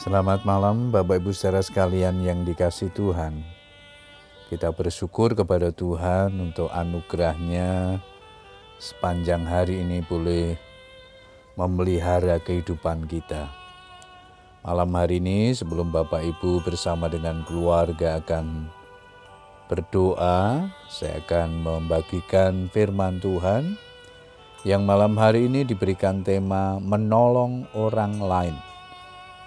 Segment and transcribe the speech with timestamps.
[0.00, 3.44] Selamat malam Bapak Ibu saudara sekalian yang dikasih Tuhan.
[4.48, 8.00] Kita bersyukur kepada Tuhan untuk anugerahnya
[8.80, 10.56] sepanjang hari ini boleh
[11.52, 13.52] memelihara kehidupan kita.
[14.64, 18.72] Malam hari ini sebelum Bapak Ibu bersama dengan keluarga akan
[19.68, 23.76] berdoa, saya akan membagikan firman Tuhan
[24.64, 28.69] yang malam hari ini diberikan tema menolong orang lain.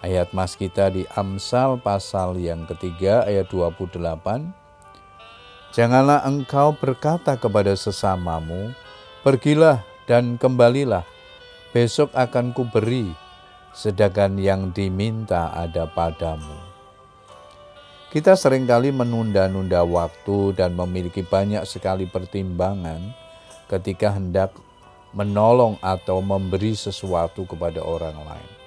[0.00, 4.00] Ayat mas kita di Amsal pasal yang ketiga ayat 28.
[5.76, 8.72] Janganlah engkau berkata kepada sesamamu,
[9.20, 11.04] pergilah dan kembalilah,
[11.76, 13.12] besok akan kuberi,
[13.76, 16.56] sedangkan yang diminta ada padamu.
[18.08, 23.12] Kita sering kali menunda-nunda waktu dan memiliki banyak sekali pertimbangan
[23.68, 24.56] ketika hendak
[25.12, 28.59] menolong atau memberi sesuatu kepada orang lain.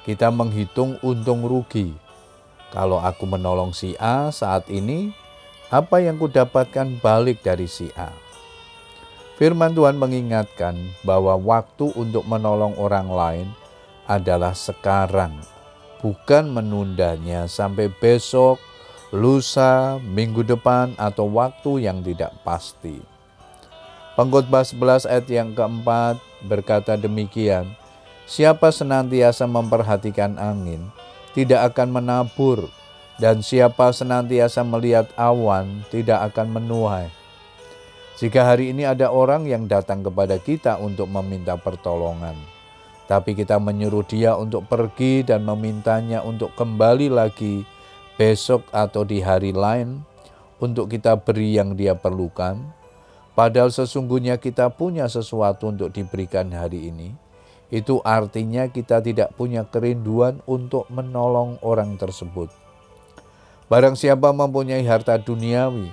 [0.00, 1.92] Kita menghitung untung rugi.
[2.72, 5.12] Kalau aku menolong si A saat ini,
[5.68, 8.08] apa yang kudapatkan balik dari si A?
[9.40, 13.48] Firman Tuhan mengingatkan bahwa waktu untuk menolong orang lain
[14.04, 15.32] adalah sekarang,
[16.04, 18.60] bukan menundanya sampai besok,
[19.10, 23.00] lusa, minggu depan, atau waktu yang tidak pasti.
[24.18, 27.72] Pengkhotbah 11 ayat yang keempat berkata demikian,
[28.30, 30.86] Siapa senantiasa memperhatikan angin,
[31.34, 32.70] tidak akan menabur,
[33.18, 37.10] dan siapa senantiasa melihat awan, tidak akan menuai.
[38.22, 42.38] Jika hari ini ada orang yang datang kepada kita untuk meminta pertolongan,
[43.10, 47.66] tapi kita menyuruh dia untuk pergi dan memintanya untuk kembali lagi
[48.14, 50.06] besok atau di hari lain
[50.62, 52.62] untuk kita beri yang dia perlukan,
[53.34, 57.29] padahal sesungguhnya kita punya sesuatu untuk diberikan hari ini.
[57.70, 62.50] Itu artinya kita tidak punya kerinduan untuk menolong orang tersebut.
[63.70, 65.86] Barang siapa mempunyai harta duniawi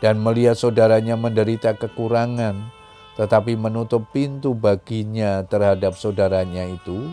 [0.00, 2.72] dan melihat saudaranya menderita kekurangan,
[3.20, 7.12] tetapi menutup pintu baginya terhadap saudaranya itu,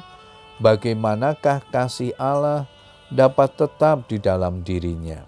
[0.63, 2.63] bagaimanakah kasih Allah
[3.11, 5.27] dapat tetap di dalam dirinya?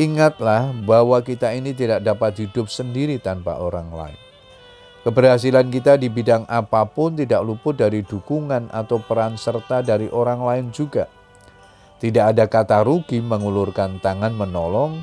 [0.00, 4.27] Ingatlah bahwa kita ini tidak dapat hidup sendiri tanpa orang lain.
[5.06, 10.42] Keberhasilan kita di bidang apa pun tidak luput dari dukungan atau peran serta dari orang
[10.42, 11.06] lain juga.
[12.02, 15.02] Tidak ada kata rugi mengulurkan tangan menolong,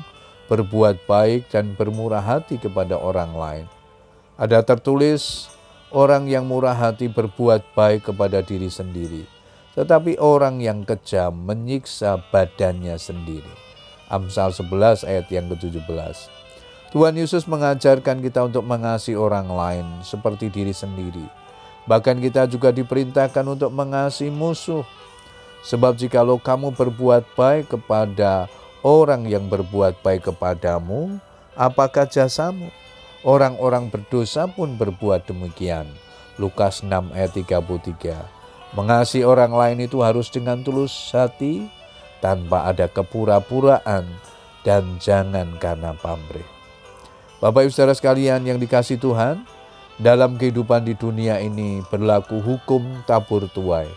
[0.52, 3.66] berbuat baik, dan bermurah hati kepada orang lain.
[4.36, 5.48] Ada tertulis,
[5.92, 9.24] orang yang murah hati berbuat baik kepada diri sendiri,
[9.72, 13.54] tetapi orang yang kejam menyiksa badannya sendiri.
[14.12, 16.35] Amsal 11 ayat yang ke-17.
[16.96, 21.28] Tuhan Yesus mengajarkan kita untuk mengasihi orang lain seperti diri sendiri.
[21.84, 24.80] Bahkan kita juga diperintahkan untuk mengasihi musuh.
[25.60, 28.48] Sebab jikalau kamu berbuat baik kepada
[28.80, 31.20] orang yang berbuat baik kepadamu,
[31.52, 32.72] apakah jasamu?
[33.20, 35.84] Orang-orang berdosa pun berbuat demikian.
[36.40, 38.24] Lukas 6 ayat 33.
[38.72, 41.68] Mengasihi orang lain itu harus dengan tulus hati,
[42.24, 44.08] tanpa ada kepura-puraan,
[44.64, 46.55] dan jangan karena pamrih.
[47.36, 49.44] Bapak ibu saudara sekalian yang dikasih Tuhan,
[50.00, 53.88] dalam kehidupan di dunia ini berlaku hukum tabur tuai.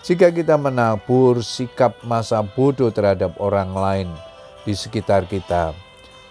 [0.00, 4.08] Jika kita menabur sikap masa bodoh terhadap orang lain
[4.64, 5.76] di sekitar kita,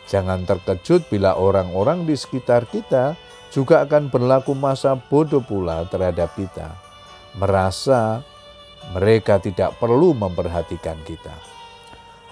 [0.09, 3.13] Jangan terkejut bila orang-orang di sekitar kita
[3.53, 6.73] juga akan berlaku masa bodoh pula terhadap kita,
[7.37, 8.25] merasa
[8.89, 11.33] mereka tidak perlu memperhatikan kita.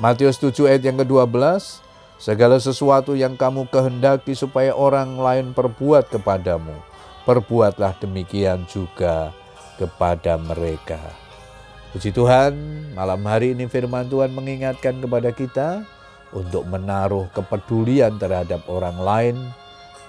[0.01, 1.85] Matius 7 ayat yang ke-12,
[2.17, 6.73] segala sesuatu yang kamu kehendaki supaya orang lain perbuat kepadamu,
[7.25, 9.33] perbuatlah demikian juga
[9.77, 10.99] kepada mereka.
[11.93, 12.53] Puji Tuhan,
[12.97, 15.85] malam hari ini firman Tuhan mengingatkan kepada kita,
[16.35, 19.37] untuk menaruh kepedulian terhadap orang lain,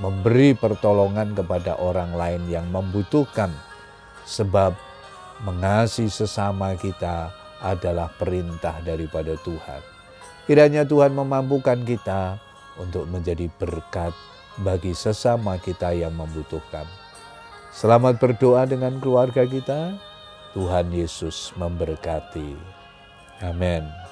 [0.03, 3.55] memberi pertolongan kepada orang lain yang membutuhkan,
[4.27, 4.75] sebab
[5.47, 7.31] mengasihi sesama kita
[7.63, 9.98] adalah perintah daripada Tuhan.
[10.49, 12.41] Kiranya Tuhan memampukan kita
[12.81, 14.17] untuk menjadi berkat
[14.57, 16.89] bagi sesama kita yang membutuhkan.
[17.69, 20.01] Selamat berdoa dengan keluarga kita.
[20.57, 22.57] Tuhan Yesus memberkati.
[23.45, 24.08] Amin.